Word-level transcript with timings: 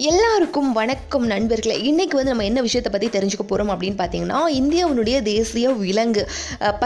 எல்லாருக்கும் 0.00 0.68
வணக்கம் 0.72 1.24
நண்பர்களே. 1.26 1.74
இன்றைக்கி 1.88 2.14
வந்து 2.14 2.30
நம்ம 2.30 2.44
என்ன 2.44 2.60
விஷயத்தை 2.60 2.90
பற்றி 2.90 3.08
தெரிஞ்சுக்க 3.08 3.44
போகிறோம் 3.44 3.70
அப்படின்னு 3.72 3.98
பார்த்தீங்கன்னா 3.98 4.38
இந்தியாவினுடைய 4.58 5.16
தேசிய 5.26 5.72
விலங்கு 5.80 6.22
அஹ், 6.60 6.76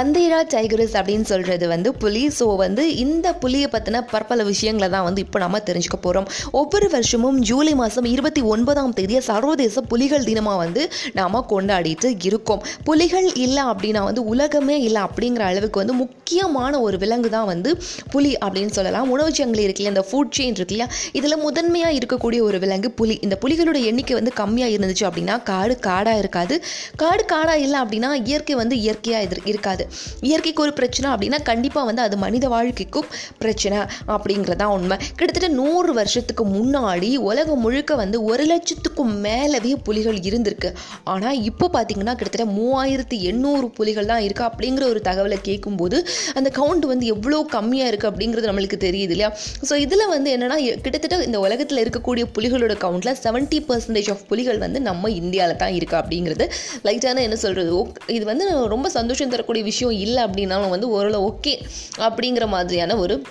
டைகரஸ் 0.52 0.94
அப்படின்னு 0.98 1.26
சொல்கிறது 1.28 1.66
வந்து 1.68 1.90
புலி. 1.96 2.22
ஸோ 2.38 2.46
வந்து 2.56 2.84
இந்த 3.02 3.26
புலியை 3.42 3.68
பற்றின 3.68 4.00
பற்பல 4.12 4.44
விஷயங்களை 4.48 4.88
தான் 4.88 5.06
வந்து 5.06 5.22
இப்போ 5.24 5.38
நம்ம 5.38 5.60
தெரிஞ்சுக்க 5.68 5.98
போகிறோம் 5.98 6.26
ஒவ்வொரு 6.54 6.88
வருஷமும் 6.90 7.38
ஜூலை 7.48 7.74
மாதம் 7.74 8.08
இருபத்தி 8.12 8.44
ஒன்பதாம் 8.52 8.94
தேதியை 8.98 9.22
சர்வதேச 9.28 9.84
புலிகள் 9.90 10.26
தினமாக 10.26 10.58
வந்து 10.62 10.82
நாம் 11.14 11.38
கொண்டாடிட்டு 11.52 12.10
இருக்கோம். 12.26 12.60
புலிகள் 12.84 13.28
இல்லை 13.44 13.64
அப்படின்னா 13.70 14.02
வந்து 14.04 14.24
உலகமே 14.32 14.78
இல்லை 14.82 15.02
அப்படிங்கிற 15.06 15.44
அளவுக்கு 15.50 15.82
வந்து 15.82 15.98
முக்கியமான 16.02 16.52
ஒரு 16.82 16.98
விலங்கு 17.02 17.32
தான் 17.32 17.48
வந்து 17.52 17.70
புலி 18.12 18.34
அப்படின்னு 18.42 18.74
சொல்லலாம். 18.76 19.08
உணவு 19.14 19.30
சங்கிலி 19.36 19.64
இருக்கு 19.64 19.82
இல்லையா 19.82 19.96
இந்த 19.96 20.06
ஃபுட் 20.08 20.34
செயின் 20.36 20.58
இருக்கு 20.58 20.76
இல்லையா 20.76 20.90
இதில் 21.14 21.42
முதன்மையாக 21.44 21.98
இருக்கக்கூடிய 21.98 22.20
ஒரு 22.44 22.58
விலங்கு 22.64 22.90
புலி 23.04 23.16
இந்த 23.26 23.36
புலிகளோட 23.42 23.78
எண்ணிக்கை 23.88 24.14
வந்து 24.18 24.32
கம்மியாக 24.40 24.74
இருந்துச்சு 24.74 25.04
அப்படின்னா 25.06 25.34
காடு 25.48 25.74
காடாக 25.86 26.20
இருக்காது. 26.22 26.54
காடு 27.02 27.22
காடாக 27.32 27.64
இல்லை 27.64 27.78
அப்படின்னா 27.84 28.10
இயற்கை 28.28 28.54
வந்து 28.60 28.74
இயற்கையாக 28.84 29.24
இது 29.26 29.36
இருக்காது. 29.50 29.84
இயற்கைக்கு 30.28 30.62
ஒரு 30.66 30.72
பிரச்சனை 30.78 31.06
அப்படின்னா 31.12 31.38
கண்டிப்பாக 31.48 31.86
வந்து 31.88 32.02
அது 32.06 32.16
மனித 32.24 32.48
வாழ்க்கைக்கும் 32.54 33.08
பிரச்சனை 33.42 33.78
அப்படிங்கிறதான் 34.14 34.72
உண்மை. 34.76 34.96
கிட்டத்தட்ட 35.18 35.48
நூறு 35.60 35.92
வருஷத்துக்கு 35.98 36.44
முன்னாடி 36.54 37.10
உலகம் 37.30 37.62
முழுக்க 37.64 37.94
வந்து 38.02 38.18
ஒரு 38.30 38.46
லட்சத்துக்கும் 38.52 39.12
மேலவே 39.26 39.72
புலிகள் 39.88 40.18
இருந்திருக்கு. 40.28 40.70
ஆனால் 41.14 41.38
இப்போ 41.50 41.68
பார்த்தீங்கன்னா 41.76 42.14
கிட்டத்தட்ட 42.20 42.46
மூவாயிரத்தி 42.58 43.18
எண்ணூறு 43.32 43.68
புலிகள் 43.78 44.10
தான் 44.12 44.24
இருக்குது 44.26 44.48
அப்படிங்கிற 44.50 44.86
ஒரு 44.92 45.02
தகவலை 45.10 45.40
கேட்கும்போது 45.50 45.98
அந்த 46.38 46.48
கவுண்ட் 46.60 46.86
வந்து 46.92 47.06
எவ்வளோ 47.14 47.40
கம்மியாக 47.56 47.90
இருக்குது 47.92 48.12
அப்படிங்கிறது 48.12 48.50
நம்மளுக்கு 48.52 48.80
தெரியுது 48.86 49.14
இல்லையா? 49.16 49.30
ஸோ 49.68 49.74
இதில் 49.84 50.06
வந்து 50.14 50.30
என்னென்னா 50.36 50.58
கிட்டத்தட்ட 50.84 51.22
இந்த 51.28 51.40
உலகத்தில் 51.46 51.82
இருக்கக்கூடிய 51.84 52.26
புலிகளோட 52.38 52.74
கவுண்டில் 52.94 53.20
செவன்ட்டி 53.22 53.58
பர்சன்டேஜ் 53.68 54.10
ஆஃப் 54.10 54.20
புலிகள் 54.28 54.58
வந்து 54.58 54.80
நம்ம 54.80 55.10
இந்தியாவில் 55.10 55.56
தான் 55.56 55.72
இருக்குது 55.72 56.02
அப்படிங்கிறது. 56.02 56.50
லைட்டான 56.84 57.20
என்ன 57.20 57.36
சொல்கிறது 57.36 57.92
இது 58.06 58.24
வந்து 58.24 58.66
ரொம்ப 58.66 58.88
சந்தோஷம் 58.88 59.28
தரக்கூடிய 59.28 59.64
விஷயம் 59.64 59.94
இல்லை 59.94 60.24
அப்படின்னாலும் 60.24 60.68
வந்து 60.68 60.88
ஓரளவு 60.88 61.26
ஓகே 61.28 61.54
அப்படிங்கிற 61.98 62.46
மாதிரியான 62.46 62.96
ஒரு 62.96 63.22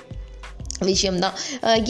விஷயம்தான். 0.91 1.35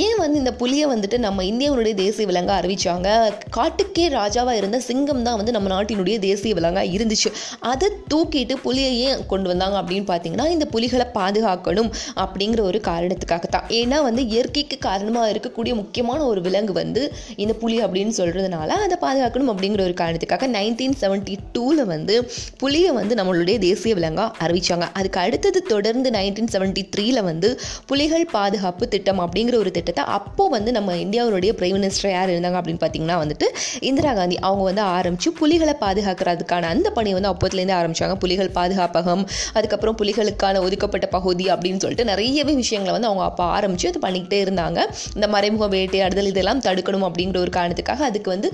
ஏன் 0.05 0.17
வந்து 0.23 0.37
இந்த 0.41 0.53
புலியை 0.61 0.85
வந்துட்டு 0.93 1.17
நம்ம 1.25 1.43
இந்தியாவுடைய 1.51 1.93
தேசிய 2.03 2.25
விலங்காக 2.31 2.57
அறிவிச்சாங்க? 2.61 3.09
காட்டுக்கே 3.57 4.05
ராஜாவாக 4.19 4.59
இருந்த 4.61 4.79
சிங்கம் 4.89 5.23
தான் 5.27 5.37
வந்து 5.39 5.55
நம்ம 5.57 5.69
நாட்டினுடைய 5.75 6.17
தேசிய 6.27 6.53
விலங்காக 6.59 6.87
இருந்துச்சு. 6.97 7.29
அதை 7.71 7.89
தூக்கிட்டு 8.13 8.57
புலியை 8.65 8.91
ஏன் 9.07 9.21
கொண்டு 9.31 9.47
வந்தாங்க 9.51 9.77
அப்படின்னு 9.81 10.07
பார்த்தீங்கன்னா 10.11 10.47
இந்த 10.55 10.65
புலிகளை 10.73 11.07
பாதுகாக்கணும் 11.19 11.91
அப்படிங்கிற 12.23 12.61
ஒரு 12.69 12.79
காரணத்துக்காக 12.89 13.47
தான் 13.55 13.67
ஏன்னா 13.79 13.97
வந்து 14.07 14.21
இயற்கைக்கு 14.33 14.77
காரணமாக 14.87 15.31
இருக்கக்கூடிய 15.33 15.73
முக்கியமான 15.81 16.19
ஒரு 16.31 16.41
விலங்கு 16.47 16.73
வந்து 16.81 17.01
இந்த 17.43 17.53
புலி 17.61 17.77
அப்படின்னு 17.85 18.13
சொல்கிறதுனால 18.19 18.69
அதை 18.85 18.97
பாதுகாக்கணும் 19.05 19.51
அப்படிங்கிற 19.53 19.81
ஒரு 19.89 19.95
காரணத்துக்காக 20.01 20.47
நைன்டீன் 20.57 20.97
செவன்ட்டி 21.01 21.35
டூவில் 21.55 21.83
வந்து 21.93 22.15
புலியை 22.61 22.91
வந்து 22.99 23.13
நம்மளுடைய 23.19 23.57
தேசிய 23.67 23.93
விலங்காக 23.99 24.29
அறிவிச்சாங்க. 24.45 24.85
அதுக்கு 24.99 25.19
அடுத்தது 25.25 25.59
தொடர்ந்து 25.73 26.09
நைன்டீன் 26.17 26.51
செவன்ட்டி 26.53 26.83
த்ரீல 26.95 27.19
வந்து 27.29 27.49
புலிகள் 27.89 28.25
பாதுகாப்பு 28.35 28.82
திட்டம் 28.93 29.21
அப்படிங்கிற 29.23 29.55
ஒரு 29.63 29.71
திட்டத்தை 29.77 30.03
அப்போ 30.17 30.43
வந்து 30.55 30.71
நம்ம 30.77 30.95
இந்தியாவுடைய 31.05 31.51
பிரைம் 31.59 31.75
மினிஸ்டர் 31.77 32.11
யார் 32.11 32.31
இருந்தாங்க 32.33 32.57
அப்படின்னு 32.61 32.81
பார்த்தீங்கன்னா 32.83 33.17
வந்துட்டு 33.23 33.47
இந்திரா 33.89 34.13
காந்தி. 34.19 34.37
அவங்க 34.47 34.63
வந்து 34.69 34.83
ஆரம்பிச்சு 34.97 35.29
புலிகளை 35.39 35.75
பாதுகாக்கிறதுக்கான 35.83 36.69
அந்த 36.75 36.89
பணியை 36.97 37.15
வந்து 37.19 37.31
அப்போத்துலேருந்து 37.31 37.77
ஆரம்பிச்சாங்க. 37.79 38.15
புலிகள் 38.23 38.51
பாதுகாப்பகம் 38.57 39.23
அதுக்கப்புறம் 39.57 39.97
புலிகளுக்கான 40.01 40.61
ஒதுக்கப்பட்ட 40.67 41.07
பகுதி 41.17 41.45
அப்படின்னு 41.53 41.81
சொல்லிட்டு 41.83 42.07
நிறையவே 42.11 42.55
விஷயங்களை 42.61 42.93
வந்து 42.95 43.09
அவங்க 43.11 43.25
அப்போ 43.29 43.45
ஆரம்பிச்சு 43.57 43.87
அது 43.91 44.01
பண்ணிக்கிட்டே 44.07 44.39
இருந்தாங்க. 44.45 44.79
இந்த 45.15 45.27
மறைமுக 45.35 45.67
வேட்டையாடுதல் 45.75 46.29
இதெல்லாம் 46.33 46.61
தடுக்கணும் 46.67 47.05
அப்படிங்கிற 47.09 47.39
ஒரு 47.45 47.53
காரணத்துக்காக 47.57 48.03
அதுக்கு 48.09 48.29
வந்து 48.35 48.49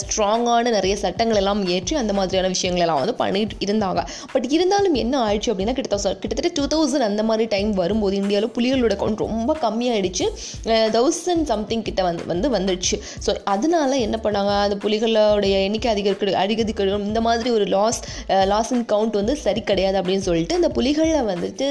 ஸ்ட்ராங்கான 0.00 0.70
நிறைய 0.78 0.96
சட்டங்கள் 1.04 1.40
எல்லாம் 1.42 1.62
ஏற்றி 1.76 1.94
அந்த 2.02 2.12
மாதிரியான 2.18 2.50
விஷயங்கள் 2.54 2.84
எல்லாம் 2.84 3.00
வந்து 3.02 3.14
பண்ணிட்டு 3.22 3.64
இருந்தாங்க. 3.66 4.00
பட் 4.32 4.46
இருந்தாலும் 4.56 4.96
என்ன 5.02 5.14
ஆயிடுச்சு 5.26 5.50
அப்படின்னா 5.52 5.74
கிட்டத்தட்ட 5.78 6.12
கிட்டத்தட்ட 6.22 6.50
டூ 6.58 6.64
தௌசண்ட் 6.74 7.06
அந்த 7.10 7.22
மாதிரி 7.28 7.44
டைம் 7.54 7.70
வரும்போது 7.82 8.14
இந்தியாவில் 8.22 8.52
புலிகளோட 8.56 8.94
கவுண்ட் 9.02 9.22
ரொம்ப 9.26 9.52
கம்மியாயிடுச்சு. 9.66 10.26
தௌசண்ட் 10.96 11.46
சம்திங் 11.52 11.84
கிட்ட 11.88 12.02
வந்து 12.08 12.22
வந்து 12.32 12.48
வந்துடுச்சு. 12.56 12.96
ஸோ 13.26 13.30
அதனால 13.54 13.90
என்ன 14.06 14.16
பண்ணாங்க? 14.24 14.52
அந்த 14.66 14.76
புலிகளோடைய 14.84 15.54
எண்ணிக்கை 15.66 15.90
அதிகரிக்க 15.94 16.38
அதிகரிக்கணும். 16.44 17.06
இந்த 17.10 17.20
மாதிரி 17.26 17.48
ஒரு 17.58 17.66
லாஸ் 17.76 18.00
லாஸ் 18.52 18.72
இன் 18.76 18.86
கவுண்ட் 18.92 19.16
வந்து 19.20 19.34
சரி 19.44 19.60
கிடையாது 19.70 19.96
அப்படின்னு 20.00 20.24
சொல்லிட்டு 20.28 20.58
இந்த 20.60 20.70
புலிகளில் 20.78 21.28
வந்துட்டு 21.32 21.66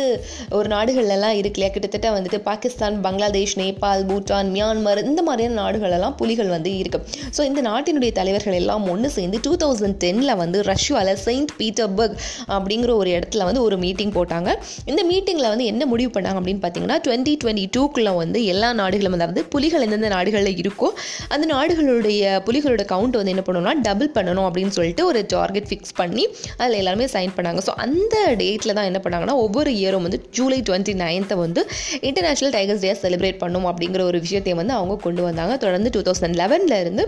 ஒரு 0.57 0.67
நாடுகள்லாம் 0.75 1.37
இருக்கு 1.39 1.59
இல்லையா? 1.59 1.73
கிட்டத்தட்ட 1.75 2.07
வந்துட்டு 2.17 2.39
பாகிஸ்தான் 2.49 2.95
பங்களாதேஷ் 3.05 3.55
நேபாள் 3.61 4.03
பூட்டான் 4.09 4.49
மியான்மர் 4.55 5.01
இந்த 5.09 5.21
மாதிரியான 5.27 5.57
நாடுகளெல்லாம் 5.61 6.15
புலிகள் 6.21 6.49
வந்து 6.55 6.71
இருக்கு. 6.81 6.99
ஸோ 7.37 7.41
இந்த 7.49 7.61
நாட்டினுடைய 7.69 8.11
தலைவர்கள் 8.19 8.57
எல்லாம் 8.61 8.85
ஒன்று 8.93 9.09
சேர்ந்து 9.17 9.39
டூ 9.45 9.53
தௌசண்ட் 9.63 9.97
டென்னில் 10.03 10.35
வந்து 10.43 10.61
ரஷ்யாவில் 10.71 11.13
செயின்ட் 11.25 11.53
பீட்டர்பர்க் 11.59 12.15
அப்படிங்கிற 12.55 12.91
ஒரு 13.01 13.11
இடத்துல 13.17 13.45
வந்து 13.49 13.61
ஒரு 13.67 13.77
மீட்டிங் 13.85 14.13
போட்டாங்க. 14.17 14.49
இந்த 14.91 15.01
மீட்டிங்கில் 15.11 15.51
வந்து 15.53 15.67
என்ன 15.71 15.83
முடிவு 15.93 16.11
பண்ணாங்க 16.17 16.39
அப்படின்னு 16.41 16.63
பார்த்தீங்கன்னா 16.65 16.99
டுவெண்ட்டி 17.07 17.35
டுவெண்ட்டி 17.43 17.65
டூக்குள்ளே 17.83 18.16
வந்து 18.23 18.41
எல்லா 18.55 18.71
நாடுகளும் 18.81 19.17
அதாவது 19.19 19.44
புலிகள் 19.53 19.85
எந்தெந்த 19.88 20.11
நாடுகளில் 20.17 20.59
இருக்கோ 20.63 20.89
அந்த 21.33 21.45
நாடுகளுடைய 21.55 22.21
புலிகளோட 22.47 22.83
கவுண்ட் 22.91 23.17
வந்து 23.19 23.33
என்ன 23.35 23.45
பண்ணணும்னா 23.47 23.73
டபுள் 23.88 24.11
பண்ணணும் 24.17 24.45
அப்படின்னு 24.47 24.75
சொல்லிட்டு 24.77 25.03
ஒரு 25.09 25.21
டார்கெட் 25.33 25.67
ஃபிக்ஸ் 25.69 25.95
பண்ணி 26.01 26.23
அதில் 26.61 26.79
எல்லாருமே 26.81 27.07
சைன் 27.16 27.35
பண்ணாங்க. 27.38 27.61
ஸோ 27.67 27.73
அந்த 27.85 28.16
டேட்டில் 28.41 28.75
தான் 28.77 28.89
என்ன 28.89 29.01
பண்ணாங்கன்னா 29.05 29.35
ஒவ்வொரு 29.45 29.72
இயரும் 29.79 30.05
வந்து 30.07 30.22
ஜூலை 30.38 30.59
டுவெண்ட்டி 30.69 30.95
நைன்த்தை 31.03 31.38
வந்து 31.45 31.63
இன்டர்நேஷனல் 32.09 32.55
டைகர்ஸ் 32.57 32.85
டே 32.85 32.93
செலிப்ரேட் 33.03 33.41
பண்ணும் 33.43 33.67
அப்படிங்கிற 33.72 34.03
ஒரு 34.11 34.19
விஷயத்தையும் 34.25 34.61
வந்து 34.61 34.77
அவங்க 34.79 34.97
கொண்டு 35.07 35.23
வந்தாங்க. 35.29 35.55
தொடர்ந்து 35.66 35.91
டூ 35.95 36.03
தௌசண்ட் 36.09 36.39
லெவனில் 36.41 36.79
இருந்து 36.83 37.05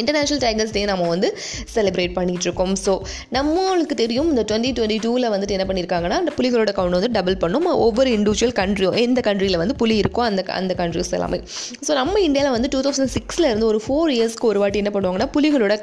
இன்டர்நேஷ்னல் 0.00 0.42
டைகர்ஸ் 0.44 0.74
டே 0.76 0.82
நம்ம 0.90 1.08
வந்து 1.14 1.28
செலிப்ரேட் 1.74 2.14
பண்ணிகிட்ருக்கோம் 2.18 2.74
ஸோ 2.84 2.92
நம்மளுக்கு 3.36 3.96
தெரியும் 4.02 4.28
இந்த 4.32 4.42
டுவெண்ட்டி 4.50 4.72
டுவெண்ட்டி 4.78 4.98
டூவில் 5.06 5.28
வந்துட்டு 5.34 5.54
என்ன 5.56 5.66
பண்ணியிருக்காங்கன்னா 5.70 6.18
அந்த 6.22 6.32
புலிகளோட 6.38 6.72
கவுண்ட் 6.78 6.96
வந்து 6.98 7.10
டபுள் 7.18 7.36
பண்ணும். 7.44 7.66
ஒவ்வொரு 7.86 8.10
இண்டிவிஜுவல் 8.18 8.54
கண்ட்ரியும் 8.60 8.96
எந்த 9.04 9.20
கண்ட்ரியில் 9.28 9.58
வந்து 9.62 9.76
புலி 9.82 9.96
இருக்கோ 10.02 10.22
அந்த 10.28 10.42
அந்த 10.60 10.72
கண்ட்ரிஸ் 10.80 11.12
எல்லாமே. 11.18 11.38
ஸோ 11.86 11.92
நம்ம 12.00 12.20
இந்தியாவில் 12.28 12.54
வந்து 12.56 12.70
டூ 12.74 12.80
தௌசண்ட் 12.86 13.12
சிக்ஸில் 13.16 13.48
இருந்து 13.50 13.68
ஒரு 13.72 13.80
ஃபோர் 13.86 14.12
இயர்ஸ்க்கு 14.16 14.48
ஒரு 14.52 14.60
வாட்டி 14.62 14.80
என்ன 14.82 14.92
பண்ணுவாங்கன்னா 14.96 15.28
புலிகளோட 15.36 15.76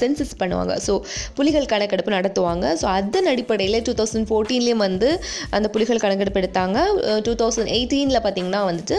சென்சஸ் 0.00 0.34
பண்ணுவாங்க. 0.42 0.74
ஸோ 0.86 0.92
புலிகள் 1.38 1.68
கணக்கெடுப்பு 1.74 2.14
நடத்துவாங்க. 2.18 2.66
ஸோ 2.82 2.86
அதன் 2.98 3.30
அடிப்படையில் 3.32 3.78
டூ 3.88 3.94
தௌசண்ட் 4.00 4.28
ஃபோர்டீன்லேயும் 4.30 4.84
வந்து 4.86 5.10
அந்த 5.58 5.66
புலிகள் 5.76 6.02
கணக்கெடுப்பு 6.04 6.42
எடுத்தாங்க. 6.42 6.78
டூ 7.28 7.34
தௌசண்ட் 7.42 7.72
எயிட்டீனில் 7.76 8.22
பார்த்தீங்கன்னா 8.26 8.62
வந்துட்டு 8.70 8.96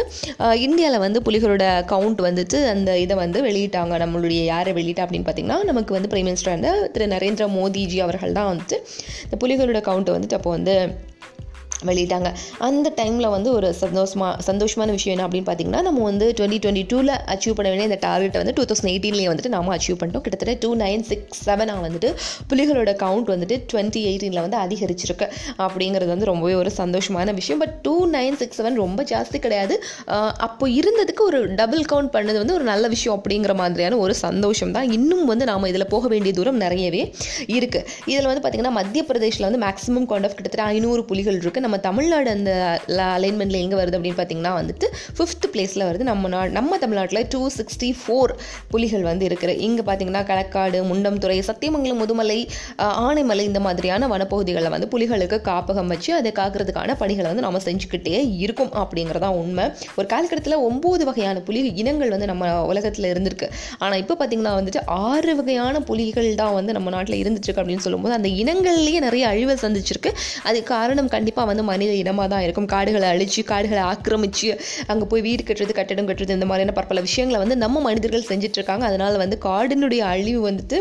இந்தியாவில் 0.65 1.03
வந்து 1.05 1.19
புலிகளோட 1.29 1.65
கவுண்ட் 1.93 2.21
வந்துட்டு 2.29 2.59
அந்த 2.73 2.91
இதை 3.05 3.17
வந்து 3.23 3.39
வெளியிட்டாங்க 3.49 3.93
நம்மளுடைய 4.05 4.41
யாரை 4.55 4.73
வெளியிட்டா 4.73 5.03
அப்படின்னு 5.05 5.27
பார்த்தீங்கன்னா 5.27 5.59
நமக்கு 5.63 5.93
வந்து 5.97 6.11
பிரைம் 6.11 6.27
மினிஸ்டர் 6.27 6.55
வந்து 6.55 6.71
திரு. 6.93 7.07
நரேந்திர 7.15 7.47
மோடிஜி 7.57 7.99
அவர்கள் 7.99 8.37
தான் 8.39 8.49
வந்துட்டு 8.51 8.77
இந்த 9.25 9.35
புலிகளோட 9.41 9.81
கவுண்ட்டை 9.89 10.15
வந்துட்டு 10.17 10.37
அப்போ 10.39 10.49
வந்து 10.49 10.75
வெளியிட்டாங்க. 11.89 12.29
அந்த 12.67 12.87
டைமில் 12.99 13.29
வந்து 13.35 13.49
ஒரு 13.57 13.69
சந்தோஷமா 13.83 14.29
சந்தோஷமான 14.49 14.91
விஷயம் 14.97 15.13
என்ன 15.15 15.25
அப்படின்னு 15.27 15.47
பார்த்தீங்கன்னா 15.49 15.81
நம்ம 15.87 16.03
வந்து 16.09 16.27
டுவெண்ட்டி 16.37 16.59
டுவெண்ட்டி 16.63 16.85
டூவில் 16.91 17.13
அச்சீவ் 17.33 17.55
பண்ண 17.57 17.67
வேண்டிய 17.71 17.89
இந்த 17.89 17.99
டார்கெட்டை 18.07 18.39
வந்து 18.43 18.55
டூ 18.59 18.65
தௌசண்ட் 18.69 18.91
எயிட்டீன்லேயே 18.93 19.29
வந்துட்டு 19.31 19.53
நாம 19.55 19.73
அச்சீவ் 19.77 19.99
பண்ணிட்டோம். 20.01 20.25
கிட்டத்தட்ட 20.25 20.55
டூ 20.65 20.71
நைன் 20.83 21.05
சிக்ஸ் 21.11 21.41
செவனாக 21.47 21.83
வந்துட்டு 21.87 22.11
புலிகளோட 22.51 22.93
கவுண்ட் 23.03 23.29
வந்துட்டு 23.33 23.57
டுவெண்ட்டி 23.71 24.03
எயிட்டீனில் 24.11 24.43
வந்து 24.45 24.59
அதிகரிச்சிருக்கு 24.63 25.27
அப்படிங்கிறது 25.67 26.11
வந்து 26.13 26.29
ரொம்பவே 26.31 26.55
ஒரு 26.61 26.73
சந்தோஷமான 26.81 27.33
விஷயம். 27.39 27.61
But 27.63 27.75
two 27.87 27.95
nine 28.15 28.37
six 28.41 28.59
seven 28.61 28.79
ரொம்ப 28.83 29.03
ஜாஸ்தி 29.13 29.39
கிடையாது. 29.45 29.77
அப்போ 30.47 30.65
இருந்ததுக்கு 30.79 31.23
ஒரு 31.29 31.39
டபுள் 31.61 31.83
கவுண்ட் 31.91 32.11
பண்ணது 32.15 32.37
வந்து 32.43 32.55
ஒரு 32.57 32.65
நல்ல 32.71 32.85
விஷயம் 32.93 33.15
அப்படிங்கிற 33.17 33.53
மாதிரியான 33.61 33.97
ஒரு 34.05 34.13
சந்தோஷம் 34.25 34.73
தான் 34.75 34.87
இன்னும் 34.97 35.25
வந்து 35.31 35.45
நாம் 35.49 35.69
இதில் 35.71 35.87
போக 35.93 36.07
வேண்டிய 36.13 36.33
தூரம் 36.39 36.59
நிறையவே 36.65 37.01
இருக்குது 37.57 37.85
இதில் 38.11 38.27
வந்து 38.29 38.41
பார்த்திங்கன்னா 38.43 38.75
மத்திய 38.79 39.03
பிரதேஷில் 39.09 39.47
வந்து 39.47 39.61
மேக்ஸிமம் 39.65 40.07
கவுண்ட் 40.09 40.27
ஆஃப் 40.27 40.35
கிட்டத்தட்ட 40.37 40.65
ஐநூறு 40.73 41.01
புலிகள் 41.09 41.37
இருக்குது 41.41 41.65
நம்ம 41.65 41.74
தமிழ்நாடு 41.87 42.29
அந்த 42.35 42.51
அலைன்மெண்ட்டில் 43.17 43.61
எங்கே 43.63 43.77
வருது 43.79 43.97
அப்படின்னு 43.97 44.19
பார்த்தீங்கன்னா 44.19 44.53
வந்துட்டு 44.59 44.87
ஃபிஃப்த் 45.17 45.47
பிளேஸில் 45.53 45.85
வருது. 45.87 46.03
நம்ம 46.11 46.29
நா 46.33 46.39
நம்ம 46.57 46.77
தமிழ்நாட்டில் 46.83 47.21
டூ 47.33 47.41
சிக்ஸ்டி 47.57 47.89
ஃபோர் 48.01 48.33
புலிகள் 48.73 49.05
வந்து 49.09 49.25
இருக்குது 49.29 49.55
இங்கே 49.67 49.85
பார்த்தீங்கன்னா 49.89 50.23
களக்காடு 50.31 50.81
முண்டம்துறை 50.89 51.37
சத்தியமங்கலம் 51.49 52.01
முதுமலை 52.03 52.39
ஆனைமலை 53.07 53.45
இந்த 53.51 53.59
மாதிரியான 53.67 54.09
வனப்பகுதிகளில் 54.13 54.73
வந்து 54.75 54.89
புலிகளுக்கு 54.93 55.39
காப்பகம் 55.49 55.91
வச்சு 55.93 56.11
அதை 56.19 56.33
காக்கிறதுக்கான 56.41 56.97
பணிகளை 57.01 57.27
வந்து 57.31 57.45
நம்ம 57.47 57.61
செஞ்சுக்கிட்டே 57.67 58.21
இருக்கும் 58.45 58.71
அப்படிங்கிறதா 58.81 59.29
உண்மை. 59.41 59.65
ஒரு 59.97 60.07
காலகட்டத்தில் 60.13 60.57
ஒம்பது 60.69 61.03
வகையான 61.09 61.39
புலி 61.47 61.61
இனங்கள் 61.81 62.13
வந்து 62.15 62.29
நம்ம 62.31 62.51
உலகத்தில் 62.71 63.09
இருந்திருக்கு. 63.13 63.49
ஆனால் 63.83 63.99
இப்போ 64.03 64.13
பார்த்தீங்கன்னா 64.19 64.53
வந்துட்டு 64.59 64.81
ஆறு 65.07 65.33
வகையான 65.39 65.79
புலிகள் 65.89 66.29
தான் 66.41 66.53
வந்து 66.57 66.71
நம்ம 66.77 66.89
நாட்டில் 66.95 67.19
இருந்துட்டு 67.23 67.53
அப்படின்னு 67.61 67.83
சொல்லும்போது 67.85 68.13
அந்த 68.17 68.29
இனங்கள்லேயே 68.41 68.99
நிறைய 69.05 69.23
அழிவை 69.31 69.55
சந்திச்சிருக்கு. 69.63 70.11
அதுக்கு 70.47 70.69
காரணம் 70.73 71.09
கண்டிப்பாக 71.13 71.47
வந்து 71.49 71.54
வந்து 71.55 71.67
மனித 71.71 71.91
இனமாக 72.03 72.27
தான் 72.35 72.43
இருக்கும். 72.45 72.69
காடுகளை 72.75 73.07
அழிச்சு 73.13 73.41
காடுகளை 73.51 73.81
ஆக்கிரமிச்சு 73.91 74.47
அங்கே 74.91 75.05
போய் 75.11 75.23
வீடு 75.27 75.41
கட்டுறது 75.47 75.73
கட்டடம் 75.79 76.07
கட்டுறது 76.09 76.35
இந்த 76.37 76.47
மாதிரியான 76.49 76.73
பற்பல 76.77 77.01
விஷயங்களை 77.05 77.39
வந்து 77.43 77.55
நம்ம 77.63 77.81
மனிதர்கள் 77.85 78.25
செஞ்சுட்டு 78.29 78.57
இருக்காங்க 78.59 78.83
அதனால 78.89 79.13
வந்து 79.21 79.35
காடினுடைய 79.45 80.01
அழிவு 80.13 80.41
வந்துட்டு 80.49 80.77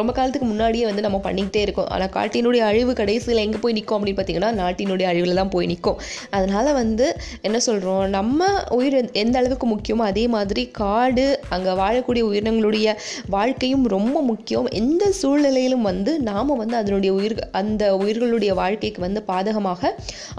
ரொம்ப 0.00 0.10
காலத்துக்கு 0.18 0.46
முன்னாடியே 0.52 0.84
வந்து 0.90 1.02
நம்ம 1.06 1.18
பண்ணிக்கிட்டே 1.26 1.62
இருக்கோம். 1.66 1.88
ஆனால் 1.94 2.12
காட்டினுடைய 2.16 2.62
அழிவு 2.70 2.92
கடைசியில் 3.00 3.42
எங்கே 3.44 3.58
போய் 3.64 3.76
நிற்கும் 3.78 3.96
அப்படின்னு 3.98 4.18
பார்த்தீங்கன்னா 4.20 4.50
நாட்டினுடைய 4.60 5.06
அழிவில் 5.10 5.38
தான் 5.40 5.52
போய் 5.54 5.68
நிற்கும் 5.72 5.98
அதனால் 6.38 6.70
வந்து 6.80 7.06
என்ன 7.48 7.58
சொல்கிறோம் 7.68 8.04
நம்ம 8.16 8.48
உயிர் 8.78 8.98
எந்த 9.24 9.34
அளவுக்கு 9.42 9.68
முக்கியமோ 9.74 10.06
அதே 10.12 10.24
மாதிரி 10.36 10.64
காடு 10.80 11.26
அங்கே 11.56 11.74
வாழக்கூடிய 11.82 12.24
உயிரினங்களுடைய 12.30 12.88
வாழ்க்கையும் 13.36 13.84
ரொம்ப 13.96 14.16
முக்கியம். 14.30 14.68
எந்த 14.82 15.04
சூழ்நிலையிலும் 15.20 15.86
வந்து 15.90 16.14
நாம் 16.30 16.52
வந்து 16.62 16.76
அதனுடைய 16.82 17.12
உயிர் 17.18 17.36
அந்த 17.62 17.82
உயிர்களுடைய 18.02 18.52
வாழ்க்கைக்கு 18.62 19.00
வந்து 19.06 19.22
பாதகமாக 19.30 19.92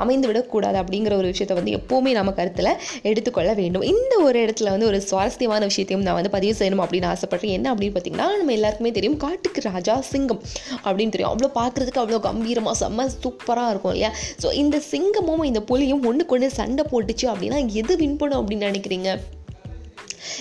அமைந்து 0.03 0.29
விடக்கூடாது 0.31 0.79
அப்படிங்கிற 0.81 1.15
ஒரு 1.21 1.29
விஷயத்தை 1.33 1.57
வந்து 1.59 1.73
எப்போவுமே 1.79 2.13
நம்ம 2.19 2.33
கருத்தில் 2.39 2.71
எடுத்துக்கொள்ள 3.09 3.51
வேண்டும். 3.61 3.85
இந்த 3.93 4.13
ஒரு 4.27 4.37
இடத்துல 4.45 4.71
வந்து 4.75 4.89
ஒரு 4.91 4.99
சுவாரஸ்யமான 5.09 5.61
விஷயத்தையும் 5.71 6.05
நான் 6.07 6.17
வந்து 6.19 6.33
பதிவு 6.37 6.55
செய்யணும் 6.61 6.83
அப்படின்னு 6.85 7.09
ஆசைப்பட்றேன். 7.13 7.55
என்ன 7.57 7.73
அப்படின்னு 7.73 7.95
பார்த்தீங்கன்னா 7.97 8.29
நம்ம 8.41 8.55
எல்லாருக்குமே 8.57 8.93
தெரியும் 8.99 9.19
காட்டுக்கு 9.25 9.61
ராஜா 9.69 9.97
சிங்கம் 10.11 10.41
அப்படின்னு 10.85 11.13
தெரியும். 11.15 11.31
அவ்வளோ 11.33 11.51
பார்க்குறதுக்கு 11.61 12.03
அவ்வளோ 12.03 12.21
கம்பீரமாக 12.29 12.75
செம்ம 12.83 13.07
சூப்பராக 13.23 13.71
இருக்கும் 13.73 13.93
இல்லையா? 13.95 14.11
ஸோ 14.43 14.47
இந்த 14.63 14.77
சிங்கமும் 14.91 15.47
இந்த 15.51 15.61
புலியும் 15.71 16.05
ஒன்று 16.11 16.25
கொண்டு 16.33 16.49
சண்டை 16.59 16.85
போட்டுச்சு 16.93 17.27
அப்படின்னா 17.33 17.61
எது 17.81 17.95
வின் 18.03 18.19
பண்ணும் 18.21 18.41
அப்படின்னு 18.41 18.69
நினைக்கிறீங்க? 18.71 19.11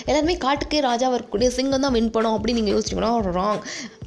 எல்லாருமே 0.07 0.35
காட்டுக்கே 0.45 0.81
ராஜாவாக 0.89 1.17
இருக்கக்கூடிய 1.17 1.49
சிங்கம் 1.57 1.85
தான் 1.85 1.95
வின் 1.97 2.11
பண்ணும் 2.15 2.35
அப்படின்னு 2.37 2.61
நீங்கள் 2.61 2.75
யோசிச்சிங்கன்னா 2.77 3.11
ராங் 3.37 3.61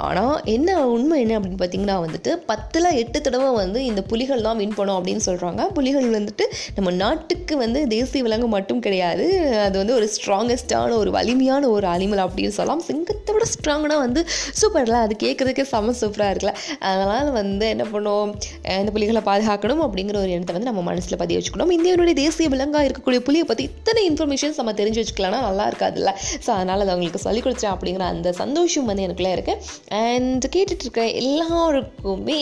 ஆனால் 0.07 0.37
என்ன 0.55 0.79
உண்மை 0.97 1.17
என்ன 1.25 1.37
அப்படின்னு 1.39 1.61
பார்த்தீங்கன்னா 1.63 1.97
வந்துட்டு 2.05 2.33
பத்தில் 2.51 2.89
எட்டு 3.03 3.19
தடவை 3.27 3.49
வந்து 3.63 3.79
இந்த 3.91 4.01
புலிகள் 4.11 4.45
தான் 4.47 4.59
வின் 4.63 4.75
பண்ணும் 4.79 4.99
அப்படின்னு 4.99 5.23
சொல்கிறாங்க 5.29 5.63
புலிகள் 5.77 6.07
வந்துட்டு 6.19 6.45
நம்ம 6.77 6.91
நாட்டுக்கு 7.03 7.55
வந்து 7.65 7.81
தேசிய 7.95 8.23
விலங்கு 8.27 8.49
மட்டும் 8.57 8.83
கிடையாது. 8.87 9.27
அது 9.67 9.77
வந்து 9.83 9.95
ஒரு 9.99 10.07
ஸ்ட்ராங்கஸ்டான 10.15 10.97
ஒரு 11.03 11.11
வலிமையான 11.17 11.69
ஒரு 11.77 11.87
அனிமல் 11.95 12.23
அப்படின்னு 12.27 12.57
சொல்லலாம். 12.59 12.83
சிங்கத்தை 12.89 13.33
விட 13.37 13.47
ஸ்ட்ராங்னா 13.55 13.97
வந்து 14.05 14.21
சூப்பர்ல 14.61 14.99
அது 15.07 15.15
கேட்குறதுக்கே 15.25 15.65
செம்ம 15.73 15.95
சூப்பராக 16.03 16.33
இருக்குல்ல. 16.33 16.55
அதனால் 16.91 17.31
வந்து 17.41 17.67
என்ன 17.75 17.85
பண்ணுவோம்? 17.93 18.33
இந்த 18.81 18.93
புலிகளை 18.97 19.23
பாதுகாக்கணும் 19.31 19.83
அப்படிங்கிற 19.87 20.19
ஒரு 20.25 20.33
எண்ணத்தை 20.37 20.55
வந்து 20.57 20.71
நம்ம 20.71 20.85
மனசில் 20.91 21.21
பதிய 21.23 21.39
வச்சுக்கணும். 21.41 21.73
இந்தியாவுடைய 21.79 22.17
தேசிய 22.23 22.49
விலங்காக 22.55 22.85
இருக்கக்கூடிய 22.89 23.23
புலியை 23.29 23.47
பற்றி 23.51 23.65
இத்தனை 23.71 24.03
இன்ஃபர்மேஷன்ஸ் 24.11 24.61
நம்ம 24.63 24.75
தெரிஞ்சு 24.81 25.03
வச்சுக்கலாம்னா 25.03 25.43
நல்லா 25.49 25.67
இருக்காதுல்ல. 25.79 26.13
ஸோ 26.39 26.51
அதனால் 26.53 26.81
அதை 26.81 26.91
அவங்களுக்கு 26.91 27.19
சொல்லிக் 27.19 27.45
கொடுத்தேன் 27.45 27.75
அப்படிங்கிற 27.75 28.07
அந்த 28.09 28.33
சந்தோஷம் 28.35 28.57
வந்து 28.85 29.07
எனக்குள்ளே 29.07 29.35
இருக்குது 29.35 29.63
அண்ட் 30.03 30.47
கேட்டுட்டு 30.55 30.85
இருக்க 30.85 31.05
எல்லாருக்குமே 31.23 32.41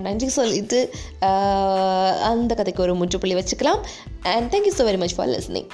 நன்றி 0.00 0.28
சொல்லிட்டு 0.30 0.80
ஆஹ், 1.24 2.14
அந்த 2.30 2.54
கதைக்கு 2.54 2.82
ஒரு 2.82 2.94
முற்றுப்புள்ளி 2.96 3.36
வச்சுக்கலாம். 3.36 3.80
And 4.30 4.50
thank you 4.52 4.74
so 4.76 4.86
very 4.86 4.98
much 4.98 5.16
for 5.16 5.30
listening 5.30 5.70